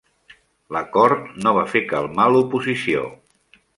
[0.77, 3.05] L'acord no va fer calmar l'oposició.